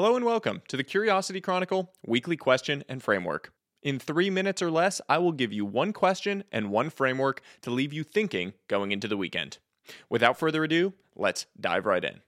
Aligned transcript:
Hello 0.00 0.16
and 0.16 0.24
welcome 0.24 0.62
to 0.68 0.78
the 0.78 0.82
Curiosity 0.82 1.42
Chronicle 1.42 1.92
weekly 2.06 2.34
question 2.34 2.82
and 2.88 3.02
framework. 3.02 3.52
In 3.82 3.98
three 3.98 4.30
minutes 4.30 4.62
or 4.62 4.70
less, 4.70 5.02
I 5.10 5.18
will 5.18 5.30
give 5.30 5.52
you 5.52 5.66
one 5.66 5.92
question 5.92 6.42
and 6.50 6.70
one 6.70 6.88
framework 6.88 7.42
to 7.60 7.70
leave 7.70 7.92
you 7.92 8.02
thinking 8.02 8.54
going 8.66 8.92
into 8.92 9.06
the 9.06 9.18
weekend. 9.18 9.58
Without 10.08 10.38
further 10.38 10.64
ado, 10.64 10.94
let's 11.16 11.44
dive 11.60 11.84
right 11.84 12.02
in. 12.02 12.22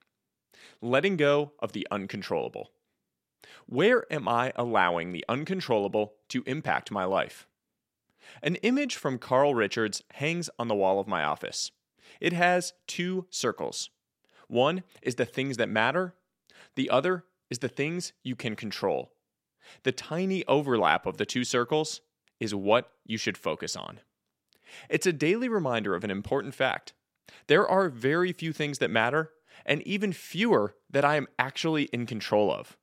Letting 0.82 1.16
go 1.16 1.52
of 1.60 1.72
the 1.72 1.88
uncontrollable. 1.90 2.72
Where 3.64 4.04
am 4.12 4.28
I 4.28 4.52
allowing 4.54 5.12
the 5.12 5.24
uncontrollable 5.26 6.12
to 6.28 6.44
impact 6.44 6.90
my 6.90 7.04
life? 7.04 7.46
An 8.42 8.56
image 8.56 8.96
from 8.96 9.16
Carl 9.16 9.54
Richards 9.54 10.02
hangs 10.10 10.50
on 10.58 10.68
the 10.68 10.76
wall 10.76 11.00
of 11.00 11.08
my 11.08 11.24
office. 11.24 11.70
It 12.20 12.34
has 12.34 12.74
two 12.86 13.28
circles. 13.30 13.88
One 14.46 14.82
is 15.00 15.14
the 15.14 15.24
things 15.24 15.56
that 15.56 15.70
matter, 15.70 16.12
the 16.76 16.90
other 16.90 17.24
is 17.52 17.58
the 17.58 17.68
things 17.68 18.14
you 18.24 18.34
can 18.34 18.56
control. 18.56 19.12
The 19.82 19.92
tiny 19.92 20.42
overlap 20.46 21.04
of 21.04 21.18
the 21.18 21.26
two 21.26 21.44
circles 21.44 22.00
is 22.40 22.54
what 22.54 22.90
you 23.04 23.18
should 23.18 23.36
focus 23.36 23.76
on. 23.76 24.00
It's 24.88 25.06
a 25.06 25.12
daily 25.12 25.50
reminder 25.50 25.94
of 25.94 26.02
an 26.02 26.10
important 26.10 26.54
fact. 26.54 26.94
There 27.48 27.68
are 27.68 27.90
very 27.90 28.32
few 28.32 28.54
things 28.54 28.78
that 28.78 28.90
matter, 28.90 29.32
and 29.66 29.86
even 29.86 30.14
fewer 30.14 30.74
that 30.88 31.04
I 31.04 31.16
am 31.16 31.28
actually 31.38 31.84
in 31.92 32.06
control 32.06 32.50
of. 32.50 32.78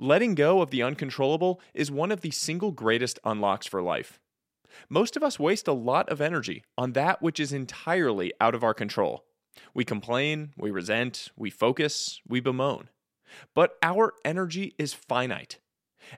Letting 0.00 0.34
go 0.34 0.60
of 0.62 0.70
the 0.70 0.82
uncontrollable 0.82 1.60
is 1.72 1.92
one 1.92 2.10
of 2.10 2.22
the 2.22 2.32
single 2.32 2.72
greatest 2.72 3.20
unlocks 3.24 3.68
for 3.68 3.80
life. 3.80 4.18
Most 4.88 5.16
of 5.16 5.22
us 5.22 5.38
waste 5.38 5.68
a 5.68 5.72
lot 5.72 6.08
of 6.08 6.20
energy 6.20 6.64
on 6.76 6.94
that 6.94 7.22
which 7.22 7.38
is 7.38 7.52
entirely 7.52 8.32
out 8.40 8.56
of 8.56 8.64
our 8.64 8.74
control. 8.74 9.24
We 9.74 9.84
complain, 9.84 10.54
we 10.58 10.72
resent, 10.72 11.28
we 11.36 11.50
focus, 11.50 12.20
we 12.26 12.40
bemoan. 12.40 12.88
But 13.54 13.76
our 13.82 14.14
energy 14.24 14.74
is 14.78 14.94
finite. 14.94 15.58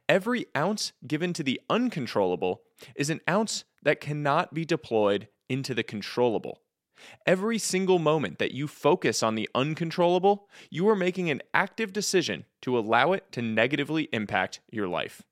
Every 0.08 0.46
ounce 0.56 0.92
given 1.06 1.32
to 1.34 1.42
the 1.42 1.60
uncontrollable 1.68 2.62
is 2.96 3.10
an 3.10 3.20
ounce 3.28 3.64
that 3.82 4.00
cannot 4.00 4.54
be 4.54 4.64
deployed 4.64 5.28
into 5.48 5.74
the 5.74 5.82
controllable. 5.82 6.60
Every 7.26 7.58
single 7.58 7.98
moment 7.98 8.38
that 8.38 8.52
you 8.52 8.66
focus 8.66 9.22
on 9.22 9.34
the 9.34 9.48
uncontrollable, 9.54 10.48
you 10.70 10.88
are 10.88 10.96
making 10.96 11.30
an 11.30 11.42
active 11.52 11.92
decision 11.92 12.44
to 12.62 12.78
allow 12.78 13.12
it 13.12 13.30
to 13.32 13.42
negatively 13.42 14.08
impact 14.12 14.60
your 14.70 14.88
life. 14.88 15.22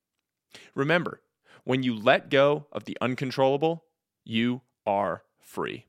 Remember, 0.75 1.23
when 1.65 1.83
you 1.83 1.95
let 1.95 2.29
go 2.29 2.67
of 2.73 2.85
the 2.85 2.99
uncontrollable, 3.01 3.85
you 4.25 4.63
are 4.87 5.23
free. 5.41 5.87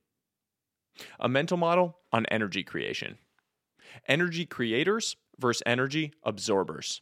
A 1.19 1.27
mental 1.27 1.57
model 1.57 1.97
on 2.11 2.25
energy 2.27 2.63
creation. 2.63 3.17
Energy 4.07 4.45
creators 4.45 5.15
versus 5.39 5.63
energy 5.65 6.13
absorbers. 6.23 7.01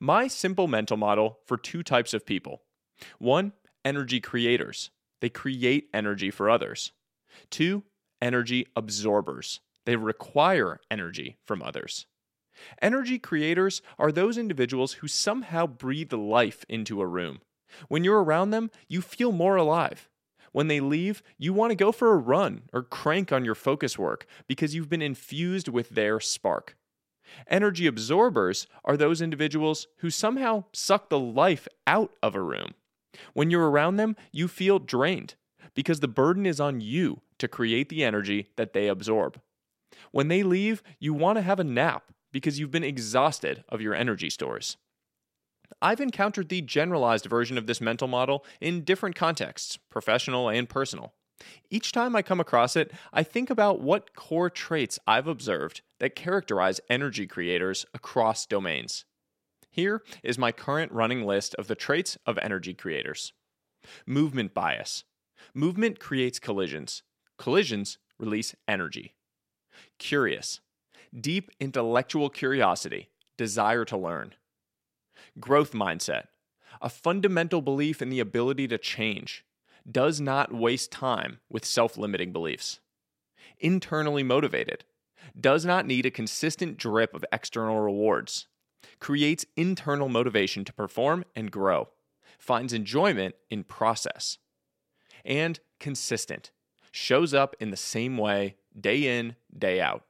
My 0.00 0.26
simple 0.26 0.68
mental 0.68 0.96
model 0.96 1.38
for 1.44 1.56
two 1.56 1.82
types 1.82 2.14
of 2.14 2.26
people 2.26 2.62
one, 3.18 3.52
energy 3.84 4.20
creators, 4.20 4.90
they 5.20 5.28
create 5.28 5.88
energy 5.92 6.30
for 6.30 6.48
others. 6.48 6.92
Two, 7.50 7.84
energy 8.22 8.66
absorbers, 8.74 9.60
they 9.84 9.96
require 9.96 10.80
energy 10.90 11.36
from 11.44 11.62
others. 11.62 12.06
Energy 12.80 13.18
creators 13.18 13.82
are 13.98 14.10
those 14.10 14.38
individuals 14.38 14.94
who 14.94 15.08
somehow 15.08 15.66
breathe 15.66 16.12
life 16.12 16.64
into 16.68 17.00
a 17.00 17.06
room. 17.06 17.40
When 17.88 18.04
you're 18.04 18.22
around 18.22 18.50
them, 18.50 18.70
you 18.88 19.02
feel 19.02 19.32
more 19.32 19.56
alive. 19.56 20.08
When 20.52 20.68
they 20.68 20.80
leave, 20.80 21.22
you 21.36 21.52
want 21.52 21.72
to 21.72 21.76
go 21.76 21.92
for 21.92 22.12
a 22.12 22.16
run 22.16 22.62
or 22.72 22.82
crank 22.82 23.30
on 23.30 23.44
your 23.44 23.54
focus 23.54 23.98
work 23.98 24.26
because 24.46 24.74
you've 24.74 24.88
been 24.88 25.02
infused 25.02 25.68
with 25.68 25.90
their 25.90 26.18
spark. 26.18 26.76
Energy 27.48 27.86
absorbers 27.86 28.66
are 28.84 28.96
those 28.96 29.20
individuals 29.20 29.86
who 29.98 30.10
somehow 30.10 30.64
suck 30.72 31.08
the 31.08 31.18
life 31.18 31.66
out 31.86 32.12
of 32.22 32.34
a 32.34 32.42
room. 32.42 32.74
When 33.34 33.50
you're 33.50 33.70
around 33.70 33.96
them, 33.96 34.16
you 34.32 34.48
feel 34.48 34.78
drained 34.78 35.34
because 35.74 36.00
the 36.00 36.08
burden 36.08 36.46
is 36.46 36.60
on 36.60 36.80
you 36.80 37.20
to 37.38 37.48
create 37.48 37.88
the 37.88 38.04
energy 38.04 38.48
that 38.56 38.72
they 38.72 38.88
absorb. 38.88 39.40
When 40.10 40.28
they 40.28 40.42
leave, 40.42 40.82
you 40.98 41.14
want 41.14 41.36
to 41.36 41.42
have 41.42 41.60
a 41.60 41.64
nap 41.64 42.12
because 42.32 42.58
you've 42.58 42.70
been 42.70 42.84
exhausted 42.84 43.64
of 43.68 43.80
your 43.80 43.94
energy 43.94 44.30
stores. 44.30 44.76
I've 45.82 46.00
encountered 46.00 46.48
the 46.48 46.62
generalized 46.62 47.26
version 47.26 47.58
of 47.58 47.66
this 47.66 47.80
mental 47.80 48.08
model 48.08 48.44
in 48.60 48.84
different 48.84 49.16
contexts, 49.16 49.78
professional 49.90 50.48
and 50.48 50.68
personal. 50.68 51.12
Each 51.70 51.92
time 51.92 52.16
I 52.16 52.22
come 52.22 52.40
across 52.40 52.76
it, 52.76 52.92
I 53.12 53.22
think 53.22 53.50
about 53.50 53.80
what 53.80 54.14
core 54.14 54.50
traits 54.50 54.98
I've 55.06 55.26
observed 55.26 55.82
that 55.98 56.14
characterize 56.14 56.80
energy 56.88 57.26
creators 57.26 57.84
across 57.92 58.46
domains. 58.46 59.04
Here 59.70 60.02
is 60.22 60.38
my 60.38 60.52
current 60.52 60.92
running 60.92 61.26
list 61.26 61.54
of 61.56 61.66
the 61.66 61.74
traits 61.74 62.16
of 62.26 62.38
energy 62.38 62.74
creators 62.74 63.32
movement 64.04 64.52
bias. 64.52 65.04
Movement 65.54 66.00
creates 66.00 66.38
collisions, 66.38 67.02
collisions 67.38 67.98
release 68.18 68.54
energy. 68.66 69.14
Curious. 69.98 70.60
Deep 71.18 71.50
intellectual 71.60 72.28
curiosity, 72.30 73.10
desire 73.36 73.84
to 73.84 73.96
learn. 73.96 74.34
Growth 75.38 75.72
mindset. 75.72 76.24
A 76.82 76.88
fundamental 76.88 77.62
belief 77.62 78.02
in 78.02 78.10
the 78.10 78.20
ability 78.20 78.68
to 78.68 78.78
change, 78.78 79.44
does 79.90 80.20
not 80.20 80.52
waste 80.52 80.90
time 80.90 81.38
with 81.48 81.64
self 81.64 81.96
limiting 81.96 82.32
beliefs. 82.32 82.80
Internally 83.58 84.22
motivated, 84.22 84.84
does 85.38 85.64
not 85.64 85.86
need 85.86 86.06
a 86.06 86.10
consistent 86.10 86.76
drip 86.76 87.14
of 87.14 87.24
external 87.32 87.80
rewards, 87.80 88.48
creates 89.00 89.46
internal 89.56 90.08
motivation 90.08 90.64
to 90.64 90.72
perform 90.72 91.24
and 91.34 91.50
grow, 91.50 91.88
finds 92.38 92.72
enjoyment 92.72 93.34
in 93.50 93.64
process, 93.64 94.38
and 95.24 95.60
consistent, 95.80 96.50
shows 96.90 97.34
up 97.34 97.56
in 97.60 97.70
the 97.70 97.76
same 97.76 98.16
way 98.16 98.56
day 98.78 99.18
in, 99.18 99.36
day 99.56 99.80
out. 99.80 100.04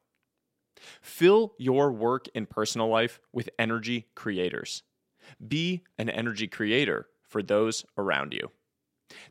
Fill 1.01 1.55
your 1.59 1.91
work 1.91 2.27
and 2.35 2.49
personal 2.49 2.89
life 2.89 3.21
with 3.33 3.49
energy 3.59 4.07
creators. 4.15 4.83
Be 5.47 5.83
an 5.99 6.11
energy 6.11 6.47
creator 6.47 7.09
for 7.23 7.43
those 7.43 7.85
around 7.97 8.33
you. 8.33 8.51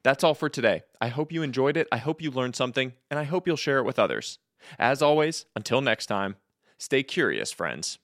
That's 0.04 0.24
all 0.24 0.34
for 0.34 0.50
today. 0.50 0.84
I 1.02 1.08
hope 1.08 1.32
you 1.32 1.44
enjoyed 1.44 1.78
it. 1.78 1.88
I 1.92 1.98
hope 1.98 2.22
you 2.22 2.32
learned 2.32 2.56
something, 2.56 2.94
and 3.10 3.20
I 3.20 3.24
hope 3.24 3.48
you'll 3.48 3.56
share 3.58 3.80
it 3.80 3.86
with 3.86 4.00
others. 4.00 4.40
As 4.80 5.02
always, 5.02 5.46
until 5.56 5.82
next 5.82 6.08
time, 6.08 6.36
stay 6.78 7.04
curious, 7.04 7.52
friends. 7.52 8.00